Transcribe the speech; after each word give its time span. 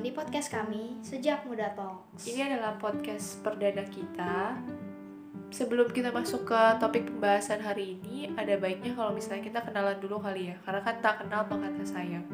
datang 0.00 0.16
di 0.16 0.16
podcast 0.16 0.48
kami 0.48 0.96
Sejak 1.04 1.44
Muda 1.44 1.76
Talks. 1.76 2.24
Ini 2.24 2.48
adalah 2.48 2.80
podcast 2.80 3.36
perdana 3.44 3.84
kita. 3.84 4.56
Sebelum 5.52 5.92
kita 5.92 6.08
masuk 6.08 6.48
ke 6.48 6.62
topik 6.80 7.04
pembahasan 7.04 7.60
hari 7.60 8.00
ini, 8.00 8.32
ada 8.32 8.56
baiknya 8.56 8.96
kalau 8.96 9.12
misalnya 9.12 9.44
kita 9.44 9.60
kenalan 9.60 10.00
dulu 10.00 10.16
kali 10.24 10.48
ya, 10.48 10.56
karena 10.64 10.80
kan 10.80 10.96
tak 11.04 11.20
kenal 11.20 11.44
maka 11.44 11.68
tak 11.76 11.84
sayang. 11.84 12.24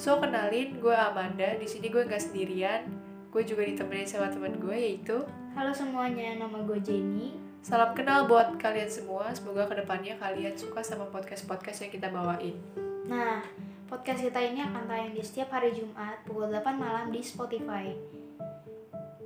So 0.00 0.24
kenalin, 0.24 0.80
gue 0.80 0.96
Amanda. 0.96 1.52
Di 1.60 1.68
sini 1.68 1.92
gue 1.92 2.00
nggak 2.00 2.32
sendirian. 2.32 2.88
Gue 3.28 3.44
juga 3.44 3.60
ditemenin 3.68 4.08
sama 4.08 4.32
teman 4.32 4.56
gue 4.56 4.72
yaitu. 4.72 5.20
Halo 5.52 5.76
semuanya, 5.76 6.40
nama 6.40 6.64
gue 6.64 6.80
Jenny. 6.80 7.36
Salam 7.60 7.92
kenal 7.92 8.24
buat 8.24 8.56
kalian 8.56 8.88
semua. 8.88 9.28
Semoga 9.36 9.68
ke 9.68 9.84
depannya 9.84 10.16
kalian 10.16 10.56
suka 10.56 10.80
sama 10.80 11.04
podcast-podcast 11.12 11.84
yang 11.84 11.92
kita 11.92 12.08
bawain. 12.08 12.56
Nah, 13.04 13.44
podcast 13.90 14.22
kita 14.22 14.38
ini 14.38 14.62
akan 14.62 14.86
tayang 14.86 15.10
di 15.18 15.22
setiap 15.26 15.50
hari 15.50 15.74
Jumat 15.74 16.22
pukul 16.22 16.46
8 16.46 16.78
malam 16.78 17.10
di 17.10 17.26
Spotify. 17.26 17.90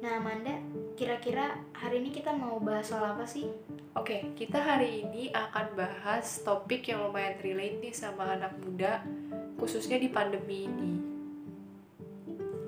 Nah, 0.01 0.17
Amanda, 0.17 0.57
kira-kira 0.97 1.61
hari 1.77 2.01
ini 2.01 2.09
kita 2.09 2.33
mau 2.33 2.57
bahas 2.57 2.89
soal 2.89 3.13
apa 3.13 3.29
sih? 3.29 3.45
Oke, 3.93 4.33
kita 4.33 4.57
hari 4.57 5.05
ini 5.05 5.29
akan 5.37 5.77
bahas 5.77 6.41
topik 6.41 6.89
yang 6.89 7.05
lumayan 7.05 7.37
relate 7.45 7.77
nih 7.85 7.93
sama 7.93 8.25
anak 8.25 8.57
muda, 8.65 9.05
khususnya 9.61 10.01
di 10.01 10.09
pandemi 10.09 10.65
ini. 10.65 10.93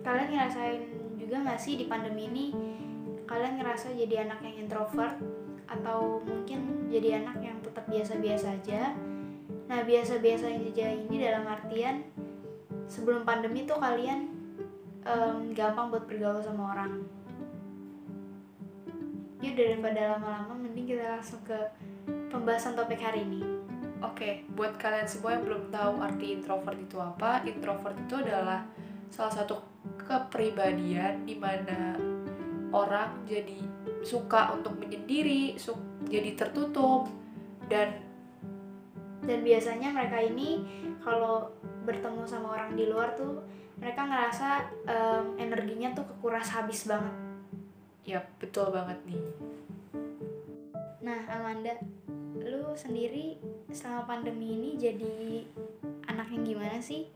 Kalian 0.05 0.36
ngerasain 0.36 0.83
juga 1.16 1.48
nggak 1.48 1.60
sih 1.64 1.80
di 1.80 1.88
pandemi 1.88 2.28
ini 2.28 2.47
kalian 3.24 3.56
ngerasa 3.58 3.97
jadi 3.97 4.28
anak 4.28 4.44
yang 4.44 4.69
introvert 4.69 5.16
atau 5.66 6.22
mungkin 6.22 6.92
jadi 6.92 7.24
anak 7.24 7.41
yang 7.42 7.58
tetap 7.64 7.88
biasa-biasa 7.88 8.55
aja 8.62 8.94
Nah, 9.66 9.83
biasa-biasa 9.83 10.47
aja 10.47 10.87
ini 10.95 11.19
dalam 11.19 11.43
artian 11.43 12.06
sebelum 12.87 13.27
pandemi 13.27 13.67
tuh 13.67 13.83
kalian 13.83 14.31
um, 15.03 15.50
gampang 15.50 15.91
buat 15.91 16.06
bergaul 16.06 16.39
sama 16.39 16.75
orang. 16.75 17.03
Yuk 19.42 19.55
daripada 19.58 20.17
lama-lama 20.17 20.55
mending 20.55 20.95
kita 20.95 21.19
langsung 21.19 21.42
ke 21.42 21.58
pembahasan 22.31 22.78
topik 22.78 23.03
hari 23.03 23.27
ini. 23.27 23.42
Oke, 24.06 24.47
buat 24.55 24.78
kalian 24.78 25.08
semua 25.08 25.34
yang 25.34 25.45
belum 25.48 25.73
tahu 25.75 25.98
arti 25.98 26.27
introvert 26.39 26.78
itu 26.78 26.97
apa, 27.03 27.42
introvert 27.42 27.97
itu 27.97 28.14
adalah 28.23 28.62
salah 29.11 29.34
satu 29.34 29.58
kepribadian 29.98 31.27
di 31.27 31.34
mana 31.34 31.98
orang 32.70 33.25
jadi 33.27 33.58
suka 34.06 34.55
untuk 34.55 34.78
menyendiri, 34.78 35.58
jadi 36.06 36.30
tertutup 36.39 37.11
dan 37.67 38.05
dan 39.25 39.41
biasanya 39.41 39.89
mereka 39.95 40.20
ini 40.20 40.61
kalau 41.00 41.48
bertemu 41.86 42.27
sama 42.27 42.59
orang 42.59 42.75
di 42.75 42.84
luar 42.91 43.14
tuh 43.14 43.41
mereka 43.78 44.08
ngerasa 44.08 44.48
um, 44.89 45.25
energinya 45.39 45.92
tuh 45.92 46.05
kekuras 46.08 46.50
habis 46.53 46.84
banget. 46.89 47.14
Ya 48.05 48.20
betul 48.41 48.73
banget 48.73 48.98
nih. 49.06 49.23
Nah 51.05 51.20
Amanda 51.31 51.77
lu 52.42 52.75
sendiri 52.77 53.39
selama 53.70 54.06
pandemi 54.17 54.56
ini 54.56 54.70
jadi 54.78 55.45
anak 56.08 56.33
yang 56.33 56.45
gimana 56.45 56.78
sih? 56.80 57.08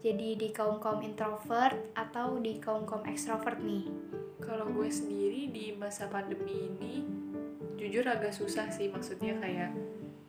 Jadi 0.00 0.38
di 0.38 0.48
kaum 0.54 0.78
kaum 0.78 1.02
introvert 1.02 1.76
atau 1.98 2.38
di 2.38 2.62
kaum 2.62 2.86
kaum 2.86 3.02
ekstrovert 3.04 3.58
nih? 3.60 3.90
Kalau 4.38 4.70
gue 4.70 4.86
sendiri 4.86 5.50
di 5.50 5.74
masa 5.74 6.06
pandemi 6.06 6.70
ini 6.70 6.94
jujur 7.76 8.06
agak 8.06 8.32
susah 8.32 8.70
sih 8.70 8.88
maksudnya 8.88 9.36
kayak 9.42 9.70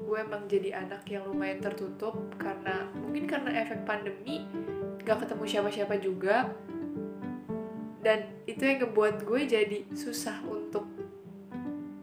gue 0.08 0.18
emang 0.24 0.48
jadi 0.48 0.88
anak 0.88 1.04
yang 1.12 1.28
lumayan 1.28 1.60
tertutup 1.60 2.16
karena 2.40 2.88
mungkin 2.96 3.28
karena 3.28 3.60
efek 3.60 3.84
pandemi 3.84 4.48
gak 5.04 5.28
ketemu 5.28 5.44
siapa-siapa 5.44 5.96
juga. 6.00 6.48
Dan 8.00 8.24
itu 8.48 8.64
yang 8.64 8.88
ngebuat 8.88 9.28
gue 9.28 9.42
jadi 9.44 9.84
susah 9.92 10.40
untuk 10.48 10.88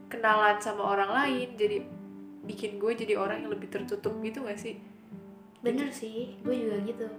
kenalan 0.05 0.61
sama 0.61 0.85
orang 0.85 1.09
lain 1.09 1.57
jadi 1.57 1.81
bikin 2.45 2.77
gue 2.77 2.93
jadi 2.93 3.17
orang 3.17 3.41
yang 3.41 3.49
lebih 3.49 3.73
tertutup 3.73 4.13
gitu 4.21 4.45
gak 4.45 4.61
sih? 4.61 4.77
Bener 5.65 5.89
sih 5.89 6.37
gue 6.45 6.53
juga 6.53 6.77
gitu. 6.85 7.09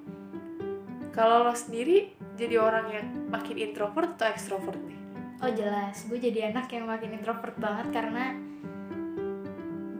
Kalau 1.10 1.50
lo 1.50 1.54
sendiri 1.58 2.14
jadi 2.38 2.62
orang 2.62 2.86
yang 2.94 3.06
makin 3.26 3.58
introvert 3.58 4.14
atau 4.14 4.30
ekstrovert 4.30 4.78
nih? 4.86 5.00
Oh 5.42 5.50
jelas. 5.50 6.06
Gue 6.06 6.22
jadi 6.22 6.54
anak 6.54 6.70
yang 6.70 6.86
makin 6.86 7.10
introvert 7.18 7.58
banget 7.58 7.90
karena 7.90 8.38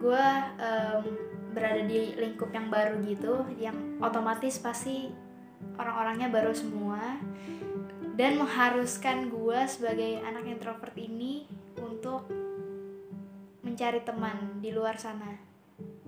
gue 0.07 0.27
um, 0.63 1.05
berada 1.51 1.83
di 1.83 2.15
lingkup 2.15 2.55
yang 2.55 2.71
baru 2.71 3.03
gitu 3.03 3.43
yang 3.59 3.75
otomatis 3.99 4.63
pasti 4.63 5.11
orang-orangnya 5.75 6.31
baru 6.31 6.55
semua. 6.55 7.19
Dan 8.17 8.41
mengharuskan 8.41 9.29
gue 9.29 9.61
sebagai 9.69 10.25
anak 10.25 10.49
introvert 10.49 10.95
ini 10.97 11.45
untuk 11.83 12.25
mencari 13.61 14.01
teman 14.01 14.63
di 14.63 14.73
luar 14.73 14.97
sana. 14.97 15.37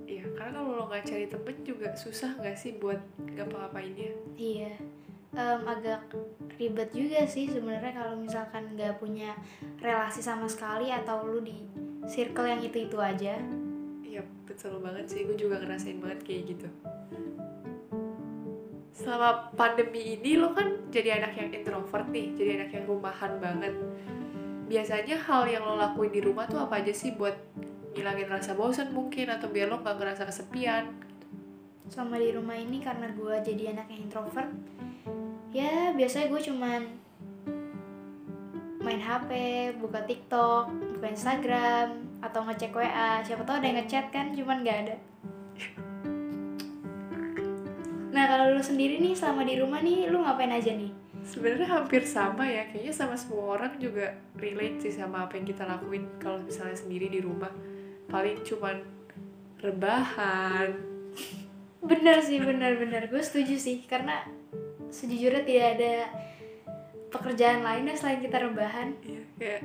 Iya 0.09 0.25
karena 0.33 0.63
kalau 0.63 0.73
lo 0.73 0.85
nggak 0.89 1.05
cari 1.05 1.27
temen 1.29 1.57
juga 1.69 1.93
susah 1.93 2.39
nggak 2.41 2.57
sih 2.57 2.81
buat 2.81 3.03
ngapa-ngapainnya? 3.37 4.15
Iya 4.41 4.73
um, 5.35 5.61
agak 5.69 6.09
ribet 6.57 6.91
juga 6.95 7.27
sih 7.29 7.51
sebenarnya 7.51 7.93
kalau 7.93 8.15
misalkan 8.17 8.73
nggak 8.73 8.97
punya 8.97 9.37
relasi 9.83 10.25
sama 10.25 10.49
sekali 10.49 10.89
atau 10.89 11.27
lu 11.27 11.45
di 11.45 11.55
circle 12.09 12.49
yang 12.49 12.63
itu 12.65 12.89
itu 12.89 12.97
aja 12.97 13.37
Iya 14.19 14.27
betul 14.51 14.83
banget 14.83 15.07
sih, 15.07 15.23
gue 15.23 15.39
juga 15.39 15.63
ngerasain 15.63 16.03
banget 16.03 16.27
kayak 16.27 16.43
gitu. 16.51 16.67
Selama 18.91 19.55
pandemi 19.55 20.19
ini 20.19 20.35
lo 20.35 20.51
kan 20.51 20.91
jadi 20.91 21.23
anak 21.23 21.39
yang 21.39 21.55
introvert 21.55 22.11
nih, 22.11 22.35
jadi 22.35 22.51
anak 22.59 22.75
yang 22.75 22.85
rumahan 22.91 23.39
banget. 23.39 23.79
Biasanya 24.67 25.23
hal 25.23 25.47
yang 25.47 25.63
lo 25.63 25.79
lakuin 25.79 26.11
di 26.11 26.19
rumah 26.19 26.51
tuh 26.51 26.59
apa 26.59 26.83
aja 26.83 26.91
sih 26.91 27.15
buat 27.15 27.39
ngilangin 27.95 28.27
rasa 28.27 28.59
bosan 28.59 28.91
mungkin 28.91 29.31
atau 29.31 29.47
biar 29.55 29.71
lo 29.71 29.87
gak 29.87 30.03
ngerasa 30.03 30.27
kesepian? 30.27 30.99
Selama 31.87 32.19
di 32.19 32.35
rumah 32.35 32.59
ini 32.59 32.83
karena 32.83 33.15
gue 33.15 33.35
jadi 33.47 33.71
anak 33.71 33.87
yang 33.87 34.11
introvert, 34.11 34.51
ya 35.55 35.95
biasanya 35.95 36.27
gue 36.27 36.41
cuman 36.43 36.81
main 38.83 38.99
HP, 38.99 39.31
buka 39.79 40.03
TikTok, 40.03 40.75
buka 40.99 41.07
Instagram, 41.07 42.08
atau 42.19 42.43
ngecek 42.47 42.75
WA. 42.75 43.23
Siapa 43.23 43.43
tahu 43.47 43.63
ada 43.63 43.67
yang 43.67 43.79
ngechat 43.83 44.11
kan, 44.11 44.35
cuman 44.35 44.67
gak 44.67 44.79
ada. 44.87 44.97
Nah 48.09 48.25
kalau 48.27 48.57
lu 48.57 48.63
sendiri 48.63 48.99
nih 48.99 49.15
selama 49.15 49.47
di 49.47 49.55
rumah 49.61 49.79
nih, 49.79 50.11
lu 50.11 50.23
ngapain 50.25 50.51
aja 50.51 50.75
nih? 50.75 50.91
Sebenarnya 51.23 51.69
hampir 51.69 52.03
sama 52.03 52.49
ya, 52.49 52.67
kayaknya 52.73 52.95
sama 52.95 53.15
semua 53.15 53.61
orang 53.61 53.77
juga 53.77 54.17
relate 54.41 54.89
sih 54.89 54.95
sama 54.97 55.29
apa 55.29 55.37
yang 55.37 55.47
kita 55.47 55.69
lakuin 55.69 56.09
kalau 56.19 56.41
misalnya 56.43 56.75
sendiri 56.75 57.13
di 57.13 57.21
rumah. 57.23 57.53
Paling 58.09 58.43
cuman 58.43 58.81
rebahan. 59.61 60.73
Bener 61.85 62.19
sih, 62.25 62.41
bener-bener. 62.41 63.07
Gue 63.13 63.23
setuju 63.23 63.55
sih, 63.61 63.85
karena 63.87 64.25
sejujurnya 64.89 65.45
tidak 65.45 65.67
ada 65.79 65.95
pekerjaan 67.09 67.65
lainnya 67.65 67.97
selain 67.97 68.21
kita 68.21 68.37
rebahan. 68.41 68.93
Iya 69.05 69.23
kayak 69.39 69.63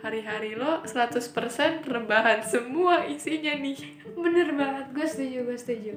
hari-hari 0.00 0.54
lo 0.54 0.86
100% 0.86 1.82
rebahan 1.84 2.40
semua 2.46 3.04
isinya 3.04 3.52
nih. 3.58 3.78
Bener 4.14 4.54
banget 4.54 4.86
gue 4.94 5.06
setuju 5.06 5.38
gue 5.44 5.58
setuju. 5.58 5.94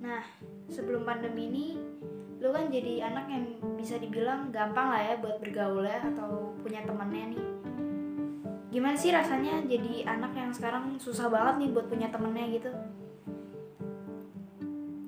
Nah 0.00 0.24
sebelum 0.66 1.06
pandemi 1.06 1.46
ini 1.52 1.66
lo 2.40 2.56
kan 2.56 2.72
jadi 2.72 3.12
anak 3.12 3.28
yang 3.28 3.44
bisa 3.76 4.00
dibilang 4.00 4.48
gampang 4.48 4.88
lah 4.88 5.02
ya 5.04 5.14
buat 5.20 5.36
bergaul 5.38 5.84
ya 5.84 6.00
atau 6.00 6.56
punya 6.64 6.80
temennya 6.88 7.36
nih. 7.36 7.46
Gimana 8.70 8.96
sih 8.96 9.12
rasanya 9.12 9.60
jadi 9.66 10.08
anak 10.08 10.32
yang 10.32 10.50
sekarang 10.54 10.96
susah 10.96 11.28
banget 11.28 11.66
nih 11.66 11.70
buat 11.74 11.86
punya 11.90 12.08
temennya 12.08 12.46
gitu? 12.56 12.70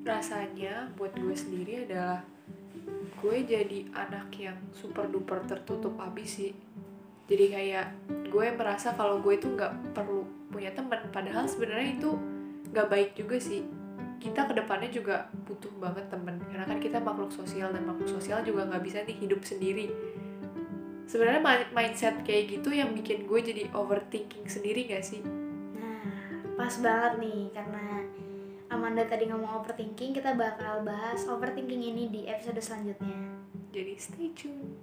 Rasanya 0.03 0.93
buat 0.99 1.15
gue 1.15 1.33
sendiri 1.33 1.87
adalah 1.88 2.27
gue 3.23 3.37
jadi 3.47 3.87
anak 3.95 4.35
yang 4.35 4.59
super 4.75 5.07
duper 5.07 5.47
tertutup 5.47 5.95
abis 6.03 6.43
sih. 6.43 6.53
Jadi 7.31 7.55
kayak 7.55 7.87
gue 8.29 8.47
merasa 8.59 8.99
kalau 8.99 9.23
gue 9.23 9.39
itu 9.39 9.47
nggak 9.47 9.95
perlu 9.95 10.27
punya 10.51 10.75
teman 10.75 11.07
padahal 11.15 11.47
sebenarnya 11.47 12.03
itu 12.03 12.11
nggak 12.75 12.89
baik 12.91 13.11
juga 13.15 13.39
sih. 13.39 13.63
Kita 14.19 14.51
ke 14.51 14.59
depannya 14.59 14.91
juga 14.91 15.31
butuh 15.47 15.71
banget 15.79 16.11
temen. 16.11 16.43
Karena 16.51 16.67
kan 16.67 16.83
kita 16.83 16.99
makhluk 16.99 17.31
sosial 17.31 17.71
dan 17.71 17.87
makhluk 17.87 18.11
sosial 18.11 18.43
juga 18.43 18.67
nggak 18.67 18.83
bisa 18.83 19.07
nih 19.07 19.17
hidup 19.23 19.41
sendiri. 19.47 19.87
Sebenarnya 21.07 21.71
mindset 21.71 22.27
kayak 22.27 22.59
gitu 22.59 22.75
yang 22.75 22.91
bikin 22.91 23.31
gue 23.31 23.39
jadi 23.39 23.71
overthinking 23.71 24.49
sendiri 24.51 24.89
gak 24.89 25.05
sih? 25.05 25.21
Nah 25.77 26.03
pas 26.57 26.73
banget 26.81 27.21
nih 27.21 27.53
karena 27.53 28.01
Amanda 28.82 29.06
tadi 29.06 29.31
ngomong 29.31 29.62
overthinking, 29.62 30.11
kita 30.11 30.34
bakal 30.34 30.82
bahas 30.82 31.23
overthinking 31.31 31.94
ini 31.94 32.11
di 32.11 32.26
episode 32.26 32.58
selanjutnya. 32.58 33.14
Jadi 33.70 33.94
stay 33.94 34.34
tune. 34.34 34.75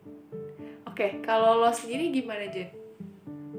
Oke, 0.88 1.20
kalau 1.20 1.60
lo 1.60 1.68
sendiri 1.68 2.08
gimana 2.08 2.48
Jen? 2.48 2.72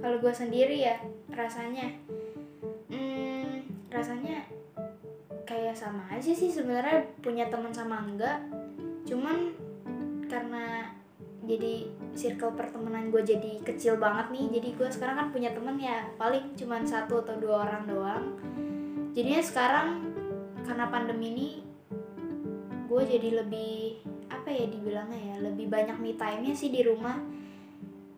Kalau 0.01 0.17
gue 0.17 0.33
sendiri 0.33 0.81
ya 0.81 0.97
rasanya, 1.29 1.93
hmm, 2.89 3.69
rasanya 3.93 4.49
kayak 5.45 5.77
sama 5.77 6.09
aja 6.09 6.33
sih 6.33 6.49
sebenarnya 6.49 7.05
punya 7.21 7.45
teman 7.53 7.77
sama 7.77 8.01
enggak. 8.01 8.41
cuman 9.05 9.53
karena 10.25 10.89
jadi 11.45 11.85
circle 12.17 12.57
pertemanan 12.57 13.13
gue 13.13 13.21
jadi 13.21 13.61
kecil 13.61 14.01
banget 14.01 14.33
nih 14.33 14.47
jadi 14.57 14.69
gue 14.73 14.89
sekarang 14.89 15.17
kan 15.21 15.29
punya 15.35 15.51
temen 15.53 15.77
ya 15.77 16.07
paling 16.15 16.55
cuman 16.55 16.87
satu 16.87 17.27
atau 17.27 17.35
dua 17.43 17.67
orang 17.67 17.83
doang 17.91 18.25
jadinya 19.11 19.43
sekarang 19.43 20.10
karena 20.71 20.87
pandemi 20.87 21.35
ini 21.35 21.49
gue 22.87 23.03
jadi 23.03 23.43
lebih 23.43 24.07
apa 24.31 24.55
ya 24.55 24.71
dibilangnya 24.71 25.19
ya 25.19 25.37
lebih 25.43 25.67
banyak 25.67 25.99
me 25.99 26.15
time-nya 26.15 26.55
sih 26.55 26.71
di 26.71 26.87
rumah. 26.87 27.19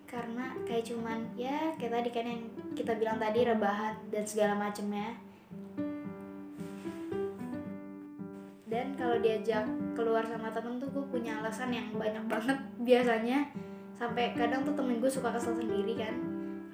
Karena 0.05 0.53
kayak 0.69 0.85
cuman 0.93 1.33
ya 1.33 1.73
kayak 1.81 1.97
tadi 1.97 2.11
kan 2.13 2.29
yang 2.29 2.43
kita 2.77 2.93
bilang 3.01 3.17
tadi 3.17 3.49
rebahan 3.49 3.97
dan 4.13 4.29
segala 4.29 4.53
macemnya. 4.53 5.17
Dan 8.69 8.93
kalau 9.01 9.17
diajak 9.25 9.65
keluar 9.97 10.29
sama 10.29 10.53
temen 10.53 10.77
tuh 10.77 10.93
gue 10.93 11.05
punya 11.09 11.41
alasan 11.41 11.73
yang 11.73 11.89
banyak 11.97 12.29
banget 12.29 12.61
biasanya. 12.85 13.49
Sampai 13.97 14.37
kadang 14.37 14.69
tuh 14.69 14.77
temen 14.77 15.01
gue 15.01 15.09
suka 15.09 15.33
kesel 15.33 15.57
sendiri 15.57 15.97
kan 15.97 16.32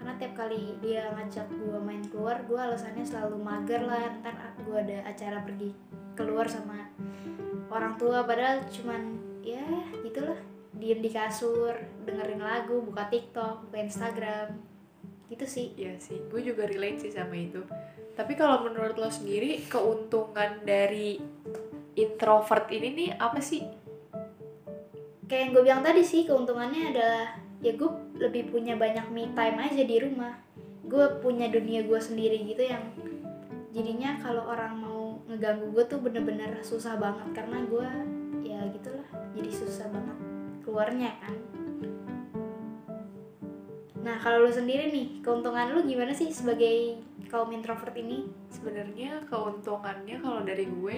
karena 0.08 0.24
tiap 0.24 0.40
kali 0.40 0.72
dia 0.80 1.04
ngajak 1.12 1.52
gue 1.52 1.80
main 1.84 2.00
keluar 2.08 2.40
gue 2.48 2.56
alasannya 2.56 3.04
selalu 3.04 3.44
mager 3.44 3.84
lah. 3.84 4.08
Ntar 4.24 4.56
gue 4.64 4.76
ada 4.80 5.04
acara 5.04 5.44
pergi 5.44 5.76
keluar 6.16 6.48
sama 6.48 6.88
orang 7.68 8.00
tua. 8.00 8.24
Padahal 8.24 8.64
cuman 8.72 9.20
ya 9.44 9.60
gitulah. 10.00 10.40
Diem 10.72 11.04
di 11.04 11.12
kasur 11.12 11.76
dengerin 12.08 12.40
lagu 12.40 12.80
buka 12.80 13.04
tiktok 13.12 13.68
buka 13.68 13.84
instagram. 13.84 14.56
Gitu 15.28 15.44
sih. 15.44 15.76
Iya 15.76 16.00
sih, 16.00 16.24
gue 16.32 16.40
juga 16.40 16.64
relate 16.64 17.04
sih 17.04 17.12
sama 17.12 17.36
itu. 17.36 17.60
Tapi 18.16 18.32
kalau 18.32 18.64
menurut 18.64 18.96
lo 18.96 19.12
sendiri, 19.12 19.60
keuntungan 19.68 20.64
dari 20.64 21.20
introvert 22.00 22.64
ini 22.72 22.88
nih 22.96 23.10
apa 23.20 23.44
sih? 23.44 23.60
kayak 25.28 25.40
yang 25.44 25.50
gue 25.52 25.62
bilang 25.68 25.82
tadi 25.84 26.00
sih 26.00 26.24
keuntungannya 26.24 26.96
adalah 26.96 27.36
ya 27.58 27.74
gue 27.74 27.90
lebih 28.18 28.54
punya 28.54 28.78
banyak 28.78 29.06
me 29.10 29.30
time 29.34 29.58
aja 29.58 29.82
di 29.82 29.96
rumah. 29.98 30.34
Gue 30.86 31.04
punya 31.20 31.50
dunia 31.50 31.84
gue 31.84 32.00
sendiri 32.00 32.46
gitu 32.46 32.64
yang 32.64 32.82
jadinya 33.74 34.16
kalau 34.22 34.48
orang 34.48 34.72
mau 34.78 35.20
ngeganggu 35.28 35.74
gue 35.74 35.84
tuh 35.86 36.00
bener-bener 36.00 36.62
susah 36.62 36.96
banget. 36.96 37.28
Karena 37.34 37.58
gue 37.66 37.88
ya 38.46 38.62
gitulah 38.70 39.08
jadi 39.34 39.50
susah 39.50 39.86
banget 39.90 40.18
keluarnya 40.62 41.10
kan. 41.20 41.34
Nah 43.98 44.16
kalau 44.22 44.46
lu 44.46 44.52
sendiri 44.52 44.88
nih 44.88 45.06
keuntungan 45.20 45.74
lu 45.74 45.84
gimana 45.84 46.16
sih 46.16 46.32
sebagai 46.32 47.02
kaum 47.28 47.52
introvert 47.52 47.92
ini? 47.98 48.24
Sebenarnya 48.48 49.26
keuntungannya 49.28 50.16
kalau 50.24 50.40
dari 50.46 50.64
gue, 50.64 50.96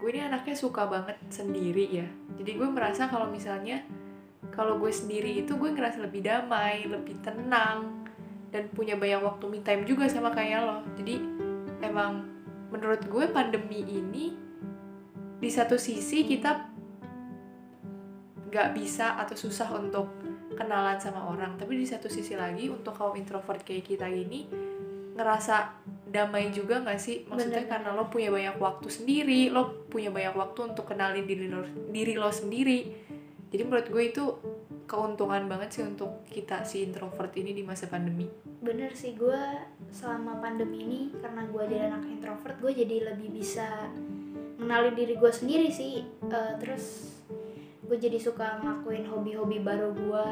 gue 0.00 0.08
ini 0.08 0.20
anaknya 0.24 0.56
suka 0.56 0.88
banget 0.88 1.20
sendiri 1.28 1.84
ya. 1.90 2.08
Jadi 2.40 2.56
gue 2.56 2.68
merasa 2.70 3.12
kalau 3.12 3.28
misalnya 3.28 3.84
kalau 4.54 4.78
gue 4.78 4.94
sendiri 4.94 5.42
itu 5.42 5.58
gue 5.58 5.70
ngerasa 5.74 5.98
lebih 5.98 6.22
damai, 6.22 6.86
lebih 6.86 7.18
tenang, 7.20 8.06
dan 8.54 8.70
punya 8.70 8.94
banyak 8.94 9.18
waktu 9.18 9.44
me 9.50 9.58
time 9.66 9.82
juga 9.82 10.06
sama 10.06 10.30
kayak 10.30 10.62
lo. 10.62 10.78
Jadi 10.94 11.18
emang 11.82 12.22
menurut 12.70 13.02
gue 13.10 13.26
pandemi 13.34 13.82
ini 13.82 14.34
di 15.42 15.50
satu 15.50 15.74
sisi 15.74 16.22
kita 16.22 16.70
nggak 18.54 18.68
bisa 18.78 19.18
atau 19.18 19.34
susah 19.34 19.74
untuk 19.74 20.06
kenalan 20.54 21.02
sama 21.02 21.26
orang, 21.26 21.58
tapi 21.58 21.74
di 21.74 21.82
satu 21.82 22.06
sisi 22.06 22.38
lagi 22.38 22.70
untuk 22.70 22.94
kaum 22.94 23.18
introvert 23.18 23.66
kayak 23.66 23.90
kita 23.90 24.06
ini 24.06 24.46
ngerasa 25.18 25.82
damai 26.14 26.54
juga 26.54 26.78
nggak 26.78 27.00
sih? 27.02 27.26
Maksudnya 27.26 27.66
Bener. 27.66 27.72
karena 27.74 27.90
lo 27.90 28.06
punya 28.06 28.30
banyak 28.30 28.56
waktu 28.62 28.86
sendiri, 28.86 29.50
lo 29.50 29.90
punya 29.90 30.14
banyak 30.14 30.38
waktu 30.38 30.70
untuk 30.70 30.86
kenalin 30.86 31.26
diri 31.26 31.50
lo, 31.50 31.66
diri 31.90 32.14
lo 32.14 32.30
sendiri. 32.30 32.78
Jadi 33.54 33.70
menurut 33.70 33.86
gue 33.86 34.02
itu 34.10 34.24
keuntungan 34.90 35.46
banget 35.46 35.78
sih 35.78 35.86
untuk 35.86 36.26
kita 36.26 36.66
si 36.66 36.82
introvert 36.82 37.30
ini 37.38 37.54
di 37.54 37.62
masa 37.62 37.86
pandemi. 37.86 38.26
bener 38.64 38.96
sih 38.96 39.14
gue 39.14 39.38
selama 39.92 40.40
pandemi 40.40 40.82
ini 40.88 41.00
karena 41.20 41.44
gue 41.46 41.62
jadi 41.68 41.92
anak 41.92 42.08
introvert 42.08 42.56
gue 42.64 42.72
jadi 42.72 43.12
lebih 43.12 43.28
bisa 43.30 43.92
mengenali 44.58 44.96
diri 44.98 45.14
gue 45.14 45.30
sendiri 45.30 45.70
sih. 45.70 46.02
Eh, 46.02 46.52
terus 46.58 47.14
gue 47.86 47.94
jadi 47.94 48.18
suka 48.18 48.58
ngelakuin 48.58 49.06
hobi-hobi 49.06 49.62
baru 49.62 49.94
gue. 49.94 50.28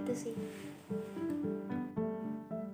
Gitu 0.00 0.12
sih. 0.16 0.34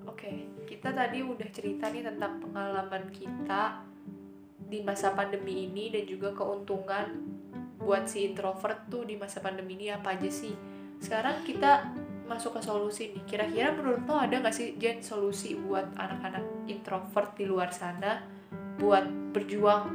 Oke, 0.07 0.47
kita 0.71 0.95
tadi 0.95 1.27
udah 1.27 1.49
cerita 1.51 1.91
nih 1.91 2.07
tentang 2.07 2.39
pengalaman 2.47 3.11
kita 3.11 3.83
di 4.69 4.87
masa 4.87 5.17
pandemi 5.17 5.67
ini 5.67 5.91
dan 5.91 6.05
juga 6.07 6.31
keuntungan 6.37 7.28
buat 7.89 8.05
si 8.05 8.29
introvert 8.29 8.85
tuh 8.93 9.09
di 9.09 9.17
masa 9.17 9.41
pandemi 9.41 9.81
ini 9.81 9.89
apa 9.89 10.13
aja 10.13 10.29
sih. 10.29 10.53
Sekarang 11.01 11.41
kita 11.49 11.89
masuk 12.29 12.61
ke 12.61 12.61
solusi 12.61 13.17
nih. 13.17 13.25
Kira-kira 13.25 13.73
menurut 13.73 14.05
lo 14.05 14.21
ada 14.21 14.37
nggak 14.37 14.53
sih 14.53 14.77
Jen 14.77 15.01
solusi 15.01 15.57
buat 15.57 15.89
anak-anak 15.97 16.69
introvert 16.69 17.33
di 17.41 17.49
luar 17.49 17.73
sana 17.73 18.21
buat 18.77 19.09
berjuang 19.33 19.89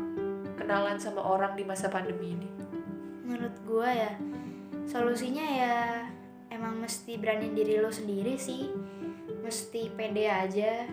kenalan 0.57 0.97
sama 0.97 1.21
orang 1.21 1.53
di 1.53 1.61
masa 1.61 1.93
pandemi 1.93 2.33
ini? 2.33 2.53
menurut 3.43 3.55
gue 3.67 3.89
ya 3.91 4.11
solusinya 4.87 5.43
ya 5.43 5.75
emang 6.47 6.79
mesti 6.79 7.19
berani 7.19 7.51
diri 7.51 7.79
lo 7.79 7.91
sendiri 7.91 8.39
sih 8.39 8.71
mesti 9.43 9.91
pede 9.91 10.31
aja 10.31 10.87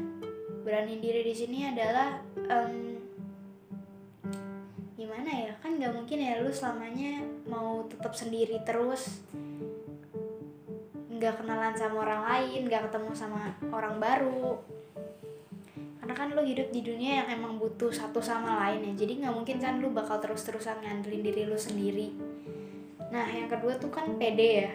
berani 0.67 0.99
diri 0.99 1.23
di 1.27 1.35
sini 1.37 1.69
adalah 1.71 2.19
em, 2.51 2.99
gimana 5.01 5.33
ya? 5.33 5.53
Kan 5.65 5.81
nggak 5.81 5.97
mungkin 5.97 6.21
ya 6.21 6.45
lu 6.45 6.53
selamanya 6.53 7.25
mau 7.49 7.89
tetap 7.89 8.13
sendiri 8.13 8.61
terus. 8.69 9.25
Nggak 11.09 11.41
kenalan 11.41 11.73
sama 11.73 12.05
orang 12.05 12.23
lain 12.29 12.69
nggak 12.69 12.93
ketemu 12.93 13.11
sama 13.17 13.57
orang 13.73 13.97
baru. 13.97 14.61
Karena 16.05 16.13
kan 16.13 16.29
lu 16.37 16.45
hidup 16.45 16.69
di 16.69 16.85
dunia 16.85 17.25
yang 17.25 17.41
emang 17.41 17.57
butuh 17.57 17.89
satu 17.89 18.21
sama 18.21 18.61
lain 18.69 18.93
ya. 18.93 19.09
Jadi 19.09 19.25
nggak 19.25 19.33
mungkin 19.33 19.57
kan 19.57 19.81
lu 19.81 19.89
bakal 19.89 20.21
terus-terusan 20.21 20.85
ngandelin 20.85 21.25
diri 21.25 21.49
lu 21.49 21.57
sendiri. 21.57 22.13
Nah 23.09 23.25
yang 23.33 23.49
kedua 23.49 23.81
tuh 23.81 23.89
kan 23.89 24.21
pede 24.21 24.69
ya. 24.69 24.73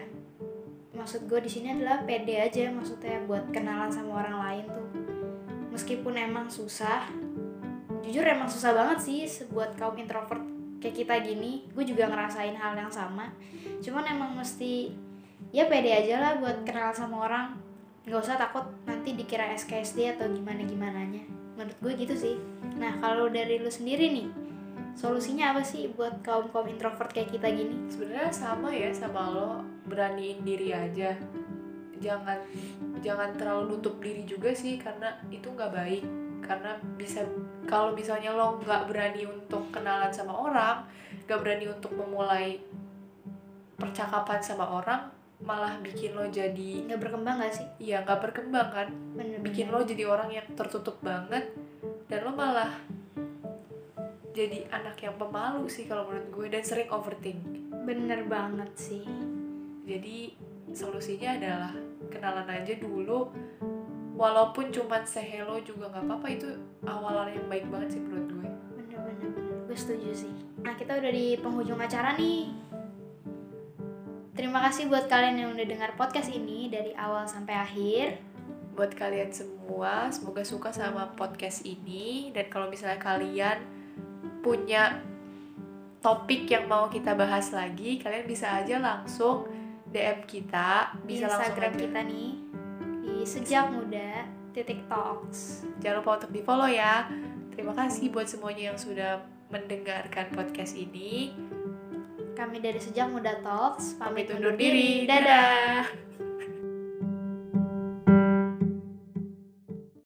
Maksud 0.96 1.30
gue 1.30 1.38
di 1.38 1.50
sini 1.52 1.70
adalah 1.70 2.02
pede 2.02 2.40
aja 2.40 2.66
maksudnya 2.74 3.22
buat 3.30 3.54
kenalan 3.54 3.94
sama 3.94 4.26
orang 4.26 4.36
lain 4.42 4.64
tuh. 4.74 4.88
Meskipun 5.70 6.18
emang 6.18 6.48
susah 6.48 7.25
jujur 8.06 8.22
emang 8.22 8.46
susah 8.46 8.70
banget 8.70 8.98
sih 9.02 9.18
buat 9.50 9.74
kaum 9.74 9.98
introvert 9.98 10.38
kayak 10.78 11.02
kita 11.02 11.14
gini. 11.26 11.66
Gue 11.74 11.82
juga 11.82 12.06
ngerasain 12.06 12.54
hal 12.54 12.78
yang 12.78 12.92
sama. 12.92 13.34
Cuman 13.82 14.06
emang 14.06 14.38
mesti 14.38 14.94
ya 15.50 15.66
pede 15.66 15.90
aja 15.90 16.22
lah 16.22 16.32
buat 16.38 16.62
kenal 16.62 16.94
sama 16.94 17.26
orang. 17.26 17.46
Nggak 18.06 18.22
usah 18.22 18.38
takut 18.38 18.62
nanti 18.86 19.18
dikira 19.18 19.50
SKSD 19.58 20.14
atau 20.14 20.30
gimana 20.30 20.62
gimananya. 20.62 21.26
Menurut 21.58 21.74
gue 21.82 21.92
gitu 22.06 22.14
sih. 22.14 22.36
Nah 22.78 22.94
kalau 23.02 23.26
dari 23.26 23.58
lu 23.58 23.68
sendiri 23.72 24.14
nih 24.14 24.28
solusinya 24.94 25.52
apa 25.52 25.60
sih 25.66 25.92
buat 25.92 26.22
kaum 26.22 26.48
kaum 26.54 26.70
introvert 26.70 27.10
kayak 27.10 27.34
kita 27.34 27.50
gini? 27.50 27.74
Sebenarnya 27.90 28.30
sama 28.30 28.70
ya 28.70 28.94
sama 28.94 29.34
lo 29.34 29.66
beraniin 29.90 30.46
diri 30.46 30.70
aja. 30.70 31.18
Jangan 31.98 32.38
jangan 33.02 33.34
terlalu 33.34 33.74
nutup 33.74 33.98
diri 33.98 34.22
juga 34.22 34.54
sih 34.54 34.78
karena 34.78 35.18
itu 35.34 35.50
nggak 35.50 35.74
baik 35.74 36.25
karena 36.44 36.78
bisa 36.96 37.24
kalau 37.66 37.92
misalnya 37.92 38.32
lo 38.32 38.60
nggak 38.62 38.86
berani 38.86 39.26
untuk 39.26 39.68
kenalan 39.74 40.12
sama 40.12 40.34
orang 40.34 40.86
nggak 41.26 41.40
berani 41.42 41.66
untuk 41.66 41.92
memulai 41.94 42.62
percakapan 43.76 44.40
sama 44.40 44.64
orang 44.66 45.10
malah 45.44 45.76
bikin 45.84 46.16
lo 46.16 46.24
jadi 46.32 46.88
nggak 46.88 46.96
berkembang 46.96 47.44
gak 47.44 47.52
sih? 47.52 47.68
Ya 47.92 48.00
nggak 48.00 48.24
berkembang 48.24 48.68
kan? 48.72 48.88
Bener 49.12 49.44
bikin 49.44 49.68
lo 49.68 49.84
jadi 49.84 50.08
orang 50.08 50.32
yang 50.32 50.46
tertutup 50.56 50.96
banget 51.04 51.52
dan 52.08 52.24
lo 52.24 52.32
malah 52.32 52.72
jadi 54.32 54.68
anak 54.68 55.00
yang 55.00 55.16
pemalu 55.16 55.64
sih 55.68 55.88
kalau 55.88 56.08
menurut 56.08 56.28
gue 56.32 56.46
dan 56.56 56.64
sering 56.64 56.88
overthink. 56.88 57.40
Bener 57.84 58.24
banget 58.24 58.70
sih. 58.76 59.04
Jadi 59.84 60.32
solusinya 60.72 61.36
adalah 61.36 61.72
kenalan 62.12 62.48
aja 62.52 62.74
dulu 62.76 63.32
walaupun 64.16 64.72
cuman 64.72 65.04
say 65.04 65.28
hello 65.28 65.60
juga 65.60 65.92
nggak 65.92 66.04
apa-apa 66.08 66.28
itu 66.32 66.48
awalan 66.88 67.36
yang 67.36 67.46
baik 67.52 67.68
banget 67.68 68.00
sih 68.00 68.00
menurut 68.00 68.26
gue. 68.32 68.48
Bener 68.80 68.98
bener 69.04 69.28
bener. 69.36 69.56
Gue 69.68 69.76
setuju 69.76 70.10
sih. 70.16 70.34
Nah 70.64 70.72
kita 70.72 70.96
udah 70.96 71.12
di 71.12 71.36
penghujung 71.36 71.76
acara 71.76 72.16
nih. 72.16 72.48
Terima 74.32 74.64
kasih 74.68 74.88
buat 74.88 75.08
kalian 75.08 75.36
yang 75.36 75.50
udah 75.52 75.66
dengar 75.68 75.90
podcast 75.96 76.32
ini 76.32 76.72
dari 76.72 76.96
awal 76.96 77.28
sampai 77.28 77.54
akhir. 77.56 78.06
Buat 78.76 78.92
kalian 78.96 79.32
semua 79.32 80.08
semoga 80.12 80.44
suka 80.44 80.72
sama 80.72 81.12
podcast 81.12 81.64
ini. 81.68 82.32
Dan 82.32 82.48
kalau 82.48 82.72
misalnya 82.72 83.00
kalian 83.00 83.60
punya 84.40 85.00
topik 86.00 86.48
yang 86.48 86.68
mau 86.68 86.88
kita 86.88 87.16
bahas 87.16 87.50
lagi 87.52 87.98
kalian 87.98 88.24
bisa 88.28 88.64
aja 88.64 88.80
langsung 88.80 89.44
DM 89.92 90.24
kita. 90.24 90.96
Di 91.04 91.20
bisa 91.20 91.28
langsung 91.28 91.52
Instagram 91.52 91.72
aja. 91.72 91.80
kita 91.84 92.00
nih 92.04 92.55
di 93.06 93.22
sejak 93.22 93.70
muda 93.70 94.26
titik 94.50 94.82
talks. 94.90 95.62
Jangan 95.78 96.02
lupa 96.02 96.10
untuk 96.18 96.32
di 96.34 96.42
follow 96.42 96.66
ya. 96.66 97.06
Terima 97.54 97.72
kasih 97.72 98.10
buat 98.10 98.26
semuanya 98.26 98.74
yang 98.74 98.78
sudah 98.78 99.22
mendengarkan 99.48 100.26
podcast 100.34 100.74
ini. 100.74 101.30
Kami 102.36 102.60
dari 102.60 102.76
Sejak 102.76 103.08
Muda 103.08 103.40
Talks 103.40 103.96
pamit 103.96 104.28
undur 104.28 104.52
diri. 104.58 105.08
dadah 105.08 105.88